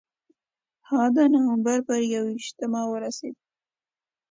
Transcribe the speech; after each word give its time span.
هغه 0.87 1.09
ته 1.15 1.23
د 1.31 1.33
نومبر 1.33 1.77
پر 1.87 1.99
یوویشتمه 2.15 2.81
ورسېد. 2.87 3.35